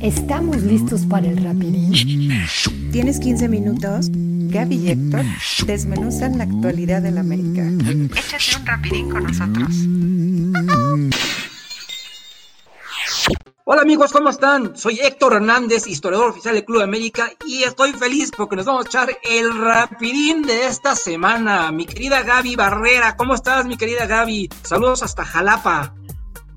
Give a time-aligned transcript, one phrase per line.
[0.00, 1.92] ¿Estamos listos para el rapidín?
[2.92, 4.08] ¿Tienes 15 minutos?
[4.12, 5.24] Gaby y Héctor
[5.66, 7.62] desmenuzan la actualidad del América.
[8.16, 9.68] Échate un rapidín con nosotros.
[13.64, 14.76] Hola amigos, ¿cómo están?
[14.76, 18.86] Soy Héctor Hernández, historiador oficial del Club de América y estoy feliz porque nos vamos
[18.86, 21.72] a echar el rapidín de esta semana.
[21.72, 24.48] Mi querida Gaby Barrera, ¿cómo estás mi querida Gaby?
[24.62, 25.97] Saludos hasta Jalapa.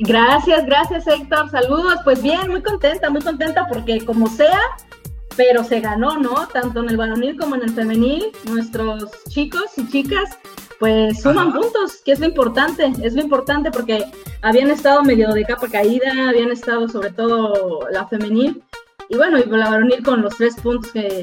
[0.04, 1.95] Gracias, gracias Héctor, saludos.
[2.03, 4.59] Pues bien, muy contenta, muy contenta porque como sea,
[5.35, 6.48] pero se ganó, ¿no?
[6.48, 10.38] Tanto en el varonil como en el femenil, nuestros chicos y chicas
[10.80, 14.03] pues suman puntos, que es lo importante, es lo importante porque
[14.41, 18.63] habían estado medio de capa caída, habían estado sobre todo la femenil,
[19.08, 21.22] y bueno, y la varonil con los tres puntos que,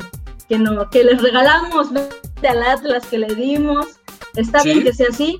[0.48, 3.98] que, no, que les regalamos al Atlas, que le dimos,
[4.36, 5.36] está bien que sea así,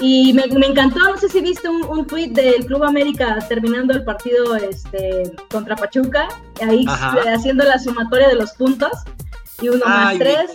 [0.00, 4.04] y me, encantó, no sé si viste un, un tweet del Club América terminando el
[4.04, 6.28] partido este, contra Pachuca,
[6.60, 6.84] ahí
[7.32, 8.90] haciendo la sumatoria de los puntos.
[9.62, 10.50] Y uno más tres,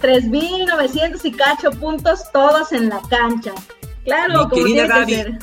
[0.00, 3.52] tres, mil novecientos y cacho puntos, todos en la cancha.
[4.04, 5.38] Claro, como tiene que ser.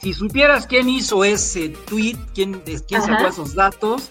[0.00, 4.10] Si supieras quién hizo ese tweet, quién, quién sacó esos datos,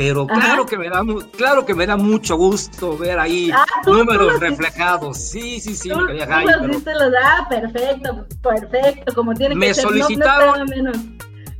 [0.00, 1.04] pero claro que me da
[1.36, 5.18] claro que me da mucho gusto ver ahí ah, números reflejados.
[5.18, 9.84] Sí, sí, sí, tú, los viste, los da, perfecto, perfecto, como tiene me que ser.
[9.84, 10.70] Solicitaron,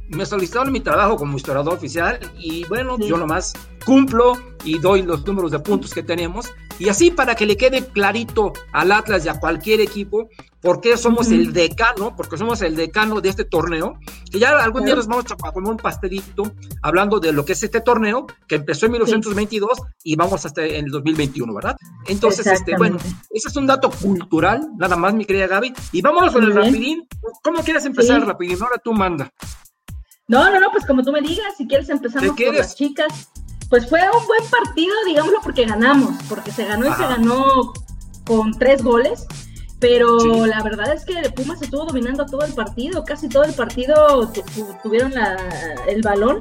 [0.09, 3.53] me solicitaron mi trabajo como historiador oficial y bueno, yo nomás
[3.85, 6.51] cumplo y doy los números de puntos que tenemos.
[6.81, 10.31] Y así para que le quede clarito al Atlas y a cualquier equipo,
[10.63, 13.99] porque somos el decano, porque somos el decano de este torneo,
[14.33, 17.63] que ya algún día nos vamos a comer un pastelito hablando de lo que es
[17.63, 21.77] este torneo, que empezó en 1922 y vamos hasta en el 2021, ¿verdad?
[22.07, 22.97] Entonces, este, bueno,
[23.29, 25.75] ese es un dato cultural, nada más, mi querida Gaby.
[25.93, 27.07] Y vámonos con el rapidín.
[27.43, 28.57] ¿Cómo quieres empezar rapidín?
[28.63, 29.31] Ahora tú manda.
[30.29, 33.30] No, no, no, pues como tú me digas, si quieres empezamos con las chicas
[33.71, 37.73] pues fue un buen partido, digámoslo, porque ganamos, porque se ganó y se ganó
[38.27, 39.27] con tres goles.
[39.79, 44.31] Pero la verdad es que Pumas estuvo dominando todo el partido, casi todo el partido
[44.83, 45.15] tuvieron
[45.89, 46.41] el balón,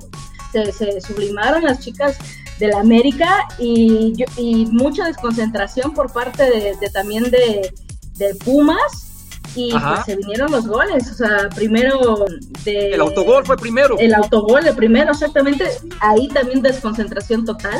[0.51, 2.17] se, sublimaron las chicas
[2.57, 7.73] de la América y, y mucha desconcentración por parte de, también de,
[8.15, 9.08] de Pumas
[9.55, 12.25] y pues se vinieron los goles, o sea, primero
[12.63, 12.91] de...
[12.91, 13.97] El autogol fue primero.
[13.99, 15.65] El autogol, el primero, exactamente,
[15.99, 17.79] ahí también desconcentración total,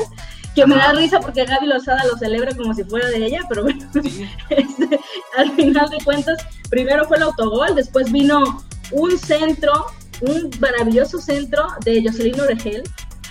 [0.56, 3.64] que me da risa porque Gaby Lozada lo celebra como si fuera de ella, pero
[3.64, 3.86] bueno,
[4.50, 5.00] este,
[5.38, 6.38] al final de cuentas,
[6.70, 9.88] primero fue el autogol, después vino un centro,
[10.22, 12.84] un maravilloso centro de Jocelyn Oregel.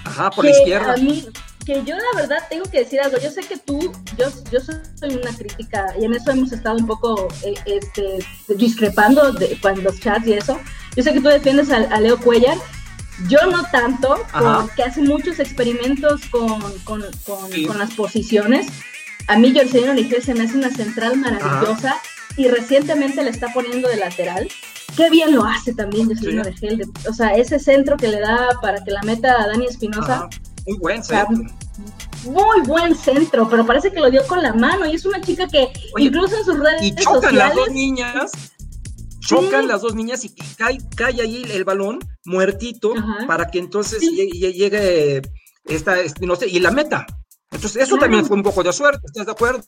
[0.04, 0.92] Ajá, por la izquierda.
[0.92, 1.26] A mí,
[1.68, 3.18] que yo la verdad tengo que decir algo.
[3.18, 6.86] Yo sé que tú, yo, yo soy una crítica y en eso hemos estado un
[6.86, 8.24] poco eh, este,
[8.54, 10.58] discrepando de, con los chats y eso.
[10.96, 12.56] Yo sé que tú defiendes a, Leo Cuellar.
[13.28, 18.68] Yo no tanto, porque hace muchos experimentos con, con, con, las posiciones.
[19.26, 21.96] A mí Jorcelino Ligel se me hace una central maravillosa
[22.38, 24.48] y recientemente le está poniendo de lateral.
[24.96, 26.80] Qué bien lo hace también Jorcelino sí.
[27.06, 30.30] O sea, ese centro que le da para que la meta a Dani Espinosa
[30.68, 31.44] muy buen centro.
[32.24, 35.46] muy buen centro, pero parece que lo dio con la mano y es una chica
[35.48, 38.32] que incluso en sus redes y chocan las dos niñas,
[39.20, 42.92] chocan las dos niñas y cae, cae ahí el balón muertito
[43.26, 45.22] para que entonces llegue,
[45.64, 47.06] esta, no sé, y la meta.
[47.50, 49.62] Entonces, eso también fue un poco de suerte, ¿estás de acuerdo?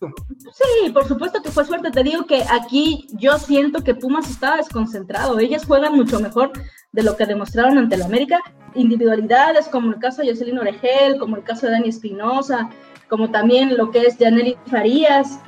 [0.52, 1.90] Sí, por supuesto que fue suerte.
[1.90, 5.38] Te digo que aquí yo siento que Pumas estaba desconcentrado.
[5.38, 6.52] Ellas juegan mucho mejor
[6.92, 8.38] de lo que demostraron ante la América.
[8.74, 12.68] Individualidades, como el caso de Jocelyn Oregel, como el caso de Dani Espinosa,
[13.08, 15.40] como también lo que es Janely Farías,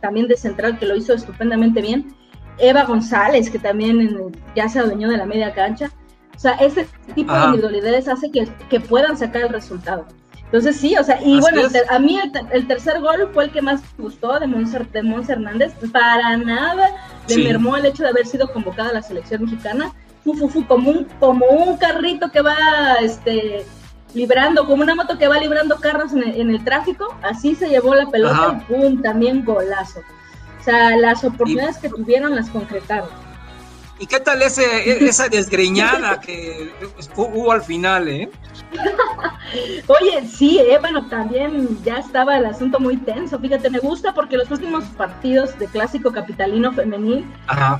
[0.00, 2.14] también de central, que lo hizo estupendamente bien.
[2.56, 5.92] Eva González, que también ya se adueñó de la media cancha.
[6.34, 10.06] O sea, ese tipo de individualidades hace que, que puedan sacar el resultado.
[10.48, 11.60] Entonces sí, o sea, y bueno,
[11.90, 12.18] a mí
[12.52, 15.74] el, tercer gol fue el que más me gustó de Monser, de Hernández.
[15.92, 16.88] Para nada
[17.28, 19.92] le mermó el hecho de haber sido convocada a la selección mexicana.
[20.24, 22.56] Fu, fu, fu, como un, como un carrito que va
[23.02, 23.66] este,
[24.14, 27.14] librando, como una moto que va librando carros en el, tráfico.
[27.22, 29.02] Así se llevó la pelota y ¡pum!
[29.02, 30.00] También golazo.
[30.60, 33.10] O sea, las oportunidades que tuvieron las concretaron.
[34.00, 36.70] ¿Y qué tal ese, e, esa desgreñada que
[37.16, 38.30] hubo al final, eh?
[39.86, 43.38] Oye, sí, eh, bueno, también ya estaba el asunto muy tenso.
[43.38, 47.26] Fíjate, me gusta porque los últimos partidos de clásico capitalino femenil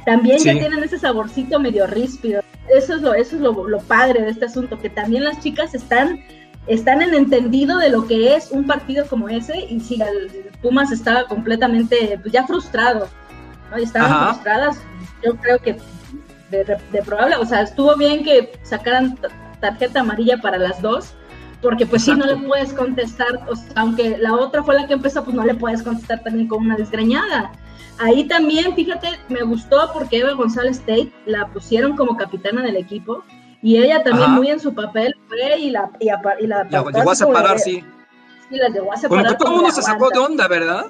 [0.05, 2.43] también ya tienen ese saborcito medio ríspido.
[2.69, 6.25] Eso es lo, eso es lo, padre de este asunto, que también las chicas están
[6.67, 10.93] están en entendido de lo que es un partido como ese y si el Pumas
[10.93, 13.09] estaba completamente pues, ya frustrado,
[13.71, 13.79] ¿no?
[13.79, 14.79] estaban frustradas,
[15.25, 15.79] yo creo que
[16.51, 19.19] de, probable, o sea, estuvo bien que sacaran
[19.61, 21.15] tarjeta amarilla para las dos,
[21.61, 23.41] porque pues si no le puedes contestar,
[23.75, 26.77] aunque la otra fue la que empezó, pues no le puedes contestar también con una
[26.77, 27.53] desgreñada.
[27.99, 33.25] Ahí también, fíjate, me gustó porque Eva González Tate la pusieron como capitana del equipo
[33.61, 35.91] y ella también muy en su papel fue y la...
[35.99, 37.85] Y, la, llegó a separar, sí.
[38.49, 39.25] Sí, las llegó a separar.
[39.25, 40.87] Como que todo el mundo se sacó de onda, ¿verdad?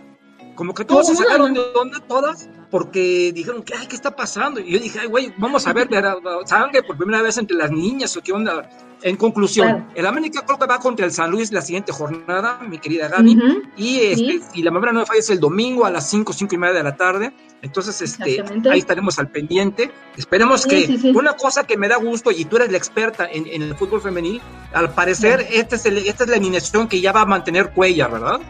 [0.54, 4.60] Como que todos se sacaron de onda, todas, porque dijeron, ¿qué, ay, ¿qué está pasando?
[4.60, 5.88] Y yo dije, ay, güey, vamos a ver,
[6.46, 8.68] sangre por primera vez entre las niñas o qué onda.
[9.00, 12.78] En conclusión, el América creo que va contra el San Luis la siguiente jornada, mi
[12.78, 13.38] querida Gaby,
[13.76, 16.58] y, este, la memoria no me falla es el domingo a las 5, 5 y
[16.58, 17.32] media de la tarde.
[17.62, 19.92] Entonces, este, ahí estaremos al pendiente.
[20.16, 23.76] Esperemos que una cosa que me da gusto, y tú eres la experta en, el
[23.76, 24.40] fútbol femenil,
[24.72, 28.40] al parecer, esta es, esta es la alineación que ya va a mantener Cuella, ¿verdad?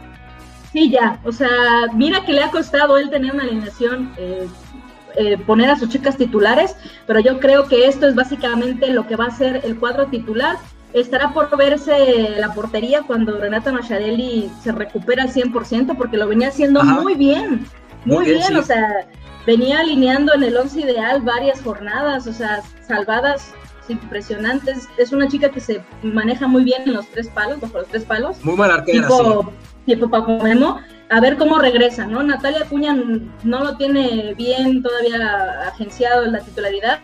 [0.72, 1.20] Sí, ya.
[1.24, 1.48] O sea,
[1.94, 4.46] mira que le ha costado él tener una alineación, eh,
[5.16, 6.76] eh, poner a sus chicas titulares,
[7.06, 10.56] pero yo creo que esto es básicamente lo que va a ser el cuadro titular.
[10.92, 16.48] Estará por verse la portería cuando Renata Macharelli se recupera al 100%, porque lo venía
[16.48, 17.66] haciendo muy bien,
[18.04, 19.06] muy, bien, o sea,
[19.46, 23.52] venía alineando en el once ideal varias jornadas, o sea, salvadas
[23.88, 24.88] impresionantes.
[24.96, 28.04] Es una chica que se maneja muy bien en los tres palos, bajo los tres
[28.04, 28.42] palos.
[28.44, 29.52] Muy mal arquera, tipo
[29.96, 30.80] Paco Memo,
[31.10, 32.22] a ver cómo regresa, ¿no?
[32.22, 32.94] Natalia Cuña
[33.42, 37.00] no lo tiene bien todavía agenciado en la titularidad,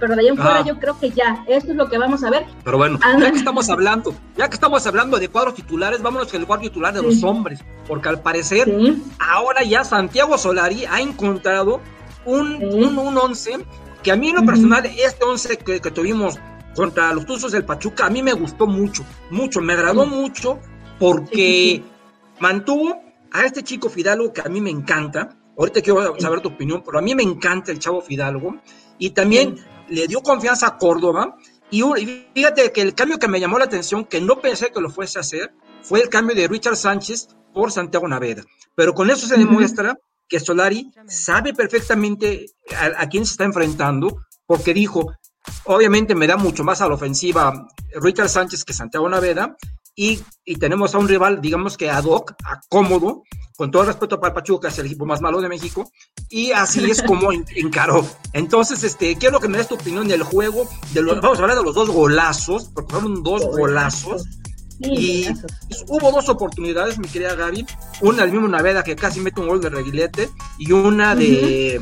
[0.00, 2.30] pero de ahí en fuera yo creo que ya, esto es lo que vamos a
[2.30, 2.44] ver.
[2.64, 6.40] Pero bueno, ya que estamos hablando, ya que estamos hablando de cuadros titulares, vámonos con
[6.40, 8.72] el cuadro titular de los hombres, porque al parecer
[9.18, 11.80] ahora ya Santiago Solari ha encontrado
[12.24, 13.64] un, un, once
[14.02, 16.38] que a mí en lo personal, este once que, tuvimos
[16.74, 20.58] contra los Tuzos del Pachuca, a mí me gustó mucho, mucho, me agradó mucho
[20.98, 21.82] porque
[22.44, 23.02] mantuvo
[23.32, 25.30] a este chico Fidalgo que a mí me encanta.
[25.56, 28.56] Ahorita quiero saber tu opinión, pero a mí me encanta el chavo Fidalgo.
[28.98, 29.56] Y también
[29.88, 31.36] le dio confianza a Córdoba.
[31.70, 31.82] Y,
[32.34, 35.18] fíjate que el cambio que me llamó la atención, que no pensé que lo fuese
[35.18, 38.42] a hacer, fue el cambio de Richard Sánchez por Santiago Naveda.
[38.74, 39.98] Pero con eso se demuestra
[40.28, 42.46] que Solari sabe perfectamente
[42.76, 45.14] a, a, quién se está enfrentando, porque dijo,
[45.64, 47.68] obviamente me da mucho más a la ofensiva
[48.02, 49.56] Richard Sánchez que Santiago Naveda,
[49.96, 50.22] y,
[50.58, 53.22] tenemos a un rival, digamos que ad hoc, a cómodo,
[53.56, 55.90] con todo respeto para Pachuca, es el equipo más malo de México,
[56.28, 58.06] y así es como encaró.
[58.32, 61.58] Entonces, este, quiero que me des tu opinión del juego, de los, vamos a hablar
[61.58, 64.24] de los dos golazos, porque fueron dos golazos.
[64.80, 65.28] y
[65.86, 67.64] hubo dos oportunidades, mi querida Gaby,
[68.00, 71.80] una del mismo Naveda que casi mete un gol de reguilete, y una de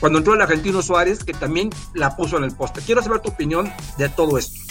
[0.00, 2.80] cuando entró el argentino Suárez, que también la puso en el poste.
[2.80, 4.67] Quiero saber tu opinión de todo esto.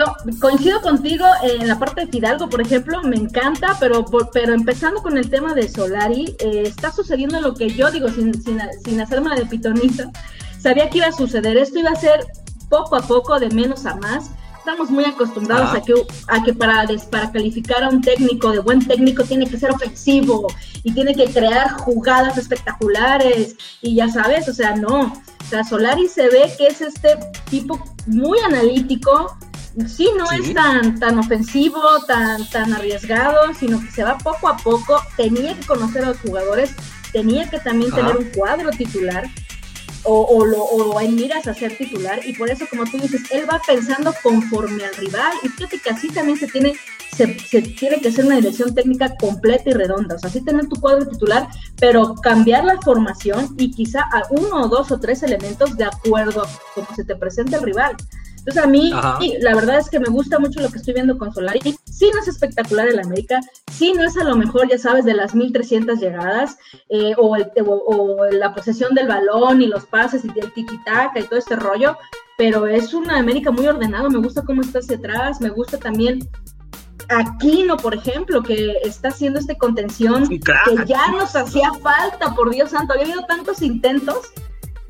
[0.00, 4.02] No, coincido contigo en la parte de Fidalgo, por ejemplo, me encanta, pero,
[4.32, 8.32] pero empezando con el tema de Solari, eh, está sucediendo lo que yo digo, sin,
[8.42, 10.10] sin, sin hacerme la de pitonista,
[10.58, 12.26] sabía que iba a suceder, esto iba a ser
[12.70, 15.92] poco a poco, de menos a más, estamos muy acostumbrados a que,
[16.28, 20.46] a que para, para calificar a un técnico de buen técnico tiene que ser ofensivo
[20.82, 23.56] y tiene que crear jugadas espectaculares.
[23.82, 25.12] Y ya sabes, o sea, no.
[25.12, 27.18] O sea, Solari se ve que es este
[27.50, 29.36] tipo muy analítico,
[29.86, 34.56] sí no es tan, tan ofensivo, tan, tan arriesgado, sino que se va poco a
[34.56, 36.74] poco, tenía que conocer a los jugadores,
[37.12, 39.24] tenía que también tener un cuadro titular
[40.04, 42.20] o, o, lo, o en miras a ser titular.
[42.24, 45.32] Y por eso como tú dices, él va pensando conforme al rival.
[45.42, 46.74] Y fíjate que así también se tiene
[47.16, 50.68] se, se, tiene que hacer una dirección técnica completa y redonda, o sea, sí tener
[50.68, 51.48] tu cuadro titular,
[51.78, 56.42] pero cambiar la formación y quizá a uno o dos o tres elementos de acuerdo
[56.42, 57.96] a cómo se te presenta el rival.
[58.40, 58.92] Entonces a mí,
[59.40, 61.60] la verdad es que me gusta mucho lo que estoy viendo con Solari.
[61.84, 65.14] Sí no es espectacular el América, sí no es a lo mejor, ya sabes, de
[65.14, 66.56] las 1300 llegadas,
[66.88, 67.36] eh, o,
[68.30, 71.98] la posesión del balón y los pases y el tiki-taka y todo este rollo,
[72.38, 76.26] pero es una América muy ordenado, me gusta cómo está hacia atrás, me gusta también
[77.08, 80.40] Aquino, por ejemplo, que está haciendo este contención que
[80.86, 84.32] ya nos hacía falta, por Dios santo, había habido tantos intentos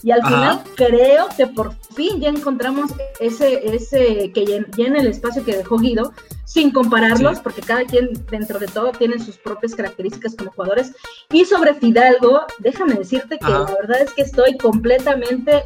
[0.03, 5.45] y al final creo que por fin ya encontramos ese, ese que llena el espacio
[5.45, 6.13] que dejó Guido,
[6.45, 10.93] sin compararlos, porque cada quien dentro de todo tiene sus propias características como jugadores.
[11.31, 15.65] Y sobre Fidalgo, déjame decirte que la verdad es que estoy completamente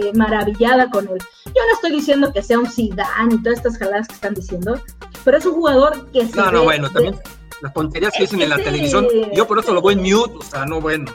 [0.00, 1.18] eh, maravillada con él.
[1.46, 4.80] Yo no estoy diciendo que sea un Zidane y todas estas jaladas que están diciendo,
[5.24, 7.16] pero es un jugador que se No, no, bueno, también
[7.62, 10.42] las tonterías que dicen en la televisión, yo por eso lo voy en mute, o
[10.42, 11.06] sea, no, bueno.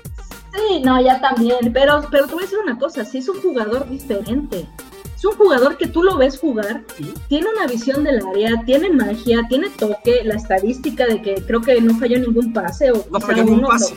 [0.54, 3.42] Sí, no, ya también, pero, pero te voy a decir una cosa, sí es un
[3.42, 4.68] jugador diferente.
[5.16, 6.84] Es un jugador que tú lo ves jugar,
[7.28, 11.82] tiene una visión del área, tiene magia, tiene toque, la estadística de que creo que
[11.82, 13.96] no falló ningún pase o no falló ningún pase.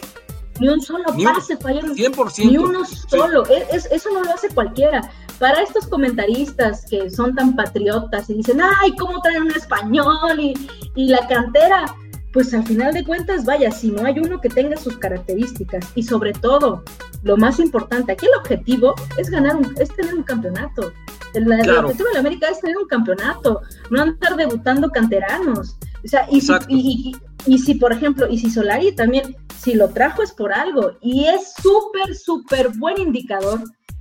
[0.58, 5.08] ni un solo pase falló, 100%, ni uno solo, es, eso no lo hace cualquiera
[5.38, 10.54] para estos comentaristas que son tan patriotas y dicen, ay, ¿cómo traen un español y,
[10.96, 11.84] y la cantera?
[12.32, 16.02] Pues al final de cuentas, vaya, si no hay uno que tenga sus características y
[16.02, 16.82] sobre todo,
[17.22, 20.92] lo más importante, aquí el objetivo es ganar, un, es tener un campeonato.
[21.34, 23.60] El, objetivo de la América es tener un campeonato,
[23.90, 25.76] no andar debutando canteranos.
[26.04, 29.90] O sea, y si, y, y, si, por ejemplo, y si Solari también, si lo
[29.90, 33.60] trajo es por algo, y es súper, súper buen indicador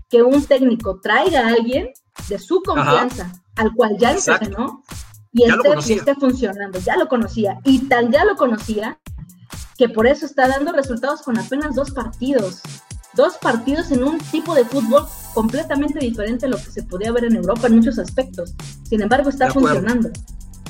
[0.10, 1.90] que un técnico traiga a alguien
[2.28, 4.84] de su confianza, al cual ya entrenó
[5.34, 9.00] y esté, esté funcionando, ya lo conocía, y tal ya lo conocía,
[9.78, 12.62] que por eso está dando resultados con apenas dos partidos
[13.14, 17.26] dos partidos en un tipo de fútbol completamente diferente a lo que se podía ver
[17.26, 18.54] en Europa en muchos aspectos.
[18.88, 20.10] Sin embargo, está funcionando.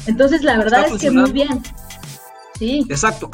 [0.05, 1.61] Entonces, la verdad es que muy bien.
[2.57, 2.85] Sí.
[2.89, 3.29] Exacto.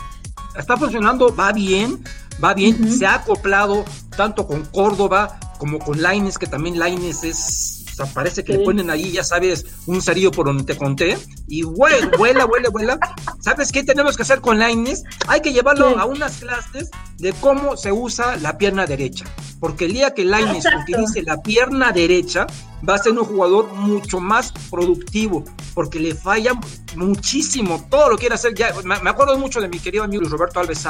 [0.57, 2.03] Está funcionando, va bien,
[2.43, 2.91] va bien.
[2.91, 8.43] Se ha acoplado tanto con Córdoba como con Laines, que también Laines es sea, parece
[8.43, 12.45] que le ponen ahí, ya sabes, un cerillo por donde te conté, y vuela, vuela,
[12.45, 12.99] vuela, vuela.
[13.39, 15.03] ¿Sabes qué tenemos que hacer con Laines?
[15.27, 19.25] Hay que llevarlo a unas clases de cómo se usa la pierna derecha.
[19.59, 22.45] Porque el día que Laines utilice la pierna derecha,
[22.87, 26.51] va a ser un jugador mucho más productivo, porque le falla
[26.95, 28.53] muchísimo, todo lo quiere hacer.
[28.53, 30.85] Ya, me, acuerdo mucho de mi querido amigo Roberto Alves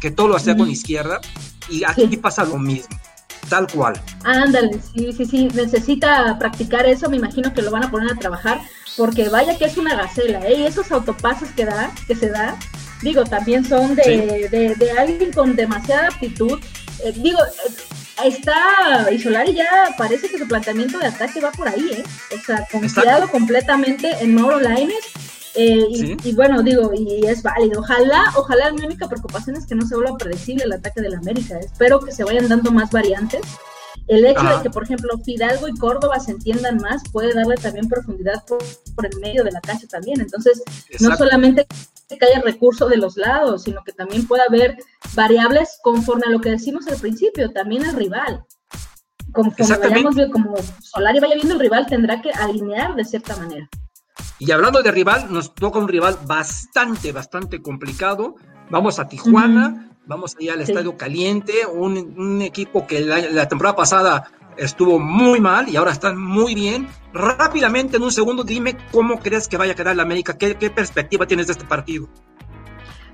[0.00, 1.20] que todo lo hacía con izquierda,
[1.68, 2.88] y aquí pasa lo mismo
[3.50, 4.00] tal cual.
[4.24, 8.14] Ándale, sí, sí, sí, necesita practicar eso, me imagino que lo van a poner a
[8.14, 8.60] trabajar,
[8.96, 10.60] porque vaya que es una gacela, ¿eh?
[10.60, 12.56] Y esos autopasos que da, que se da,
[13.02, 16.58] digo, también son de, de, alguien con demasiada aptitud.
[17.04, 21.68] Eh, digo, eh, está, y Solari ya parece que su planteamiento de ataque va por
[21.68, 22.04] ahí, ¿eh?
[22.34, 25.04] O sea, confiado completamente en Mauro Laines
[25.54, 27.80] eh, y, bueno, digo, y es válido.
[27.80, 31.18] Ojalá, ojalá mi única preocupación es que no se vuelva predecible el ataque de la
[31.18, 31.58] América.
[31.58, 33.40] Espero que se vayan dando más variantes.
[34.06, 37.88] El hecho de que, por ejemplo, Fidalgo y Córdoba se entiendan más puede darle también
[37.88, 38.60] profundidad por,
[39.06, 40.20] el medio de la cancha también.
[40.20, 40.62] Entonces,
[41.00, 41.66] no solamente
[42.08, 44.76] que haya recurso de los lados, sino que también pueda haber
[45.14, 48.44] variables conforme a lo que decimos al principio, también al rival.
[49.32, 53.68] Conforme vayamos, como Solari vaya viendo el rival, tendrá que alinear de cierta manera.
[54.40, 58.36] Y hablando de rival, nos toca un rival bastante, bastante complicado.
[58.70, 64.98] Vamos a Tijuana, vamos allá al Estadio Caliente, un, equipo que la, temporada pasada estuvo
[64.98, 66.88] muy mal y ahora están muy bien.
[67.12, 71.26] Rápidamente, en un segundo, dime cómo crees que vaya a quedar la América, qué, perspectiva
[71.26, 72.08] tienes de este partido.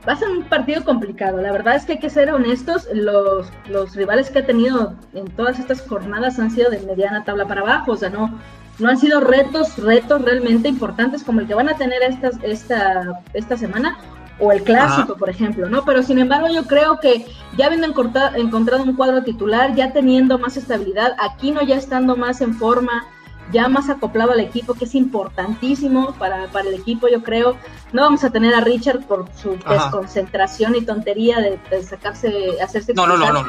[0.08, 1.42] Va a ser un partido complicado.
[1.42, 2.86] La verdad es que hay que ser honestos.
[2.94, 7.48] Los, los rivales que ha tenido en todas estas jornadas han sido de mediana tabla
[7.48, 7.90] para abajo.
[7.90, 8.38] O sea, no,
[8.78, 13.22] no han sido retos, retos realmente importantes como el que van a tener esta, esta,
[13.32, 13.98] esta semana
[14.38, 15.84] o el clásico, por ejemplo, ¿no?
[15.84, 20.56] Pero sin embargo yo creo que ya habiendo encontrado un cuadro titular, ya teniendo más
[20.56, 23.06] estabilidad, Aquino ya estando más en forma,
[23.52, 27.56] ya más acoplado al equipo, que es importantísimo para, para el equipo, yo creo.
[27.92, 32.94] No vamos a tener a Richard por su desconcentración y tontería de, sacarse, hacerse.
[32.94, 33.44] No, no, no, no,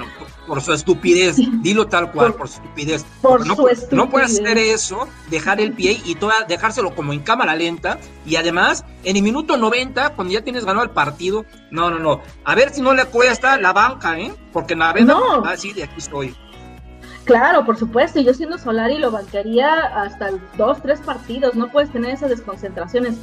[0.46, 3.06] por su estupidez, dilo tal cual, por, su estupidez.
[3.22, 3.94] Por no, su estupidez.
[3.94, 8.36] No puedes hacer eso, dejar el pie y toda, dejárselo como en cámara lenta, y
[8.36, 12.22] además, en el minuto 90, cuando ya tienes ganado el partido, no, no, no.
[12.44, 14.34] A ver si no le cuesta la banca, ¿eh?
[14.54, 15.44] Porque en la venta, no.
[15.46, 16.36] ah, sí, de aquí estoy.
[17.28, 21.92] Claro, por supuesto, y yo siendo Solari lo bancaría hasta dos, tres partidos, no puedes
[21.92, 23.16] tener esas desconcentraciones.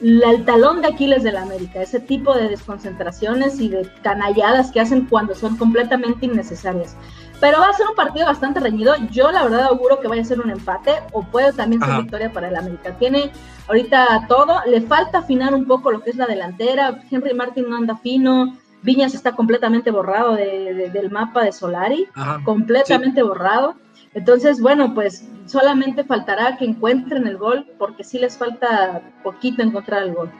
[0.00, 4.80] el talón de Aquiles de la América, ese tipo de desconcentraciones y de canalladas que
[4.80, 6.96] hacen cuando son completamente innecesarias.
[7.40, 8.94] Pero va a ser un partido bastante reñido.
[9.10, 12.32] Yo la verdad auguro que vaya a ser un empate o puede también ser victoria
[12.32, 12.96] para el América.
[12.96, 13.32] Tiene
[13.66, 17.00] ahorita todo, le falta afinar un poco lo que es la delantera.
[17.10, 22.06] Henry Martin no anda fino, Viñas está completamente borrado del mapa de Solari,
[22.44, 23.76] completamente borrado.
[24.14, 30.04] Entonces, bueno, pues solamente faltará que encuentren el gol, porque sí les falta poquito encontrar
[30.04, 30.30] el gol.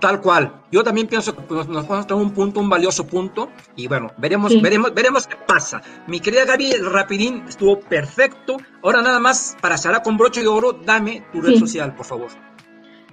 [0.00, 0.52] Tal cual.
[0.70, 3.50] Yo también pienso que nos vamos a tener un punto, un valioso punto.
[3.74, 5.82] Y bueno, veremos, veremos, veremos qué pasa.
[6.06, 8.58] Mi querida Gaby, el rapidín estuvo perfecto.
[8.82, 12.28] Ahora nada más, para cerrar con broche de oro, dame tu red social, por favor.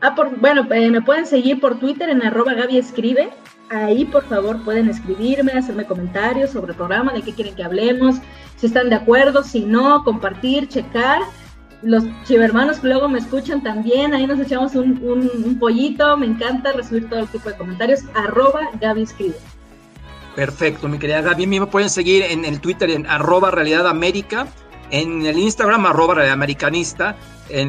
[0.01, 3.31] Ah, por, bueno, eh, me pueden seguir por Twitter en arroba Gaby Escribe.
[3.69, 8.17] Ahí, por favor, pueden escribirme, hacerme comentarios sobre el programa, de qué quieren que hablemos,
[8.57, 11.21] si están de acuerdo, si no, compartir, checar.
[11.81, 17.09] Los chivermanos que luego me escuchan también, ahí nos echamos un, pollito, me encanta recibir
[17.09, 19.35] todo el tipo de comentarios, arroba Gaby Escribe.
[20.35, 23.85] Perfecto, mi querida Gaby, me pueden seguir en el Twitter en arroba Realidad
[24.95, 27.17] en el Instagram, arroba americanista.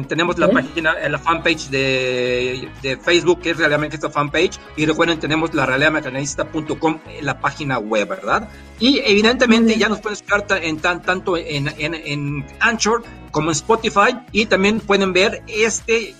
[0.07, 4.57] tenemos la página, la fanpage de, de, Facebook, que es realmente esta fanpage.
[4.77, 8.47] Y recuerden, tenemos la realamericanista.com, la página web, ¿verdad?
[8.79, 13.57] Y evidentemente ya nos pueden escuchar en tan, tanto en, en, en, Anchor como en
[13.57, 14.17] Spotify.
[14.31, 16.15] Y también pueden ver este,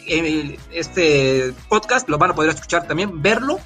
[0.73, 3.59] este podcast, lo van a poder escuchar también, verlo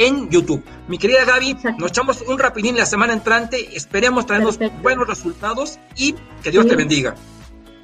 [0.00, 0.64] en YouTube.
[0.88, 6.14] Mi querida Gaby, nos echamos un rapidín la semana entrante, esperemos traernos buenos resultados y
[6.42, 7.14] que Dios te bendiga.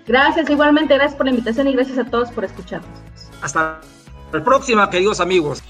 [0.06, 2.88] Gracias, igualmente, gracias por la invitación y gracias a todos por escucharnos.
[3.42, 3.80] Hasta
[4.32, 5.62] la próxima, queridos amigos.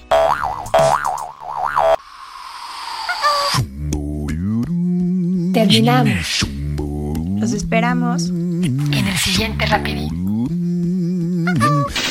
[5.53, 6.47] Terminamos.
[7.39, 10.25] Los esperamos en el siguiente rapidín.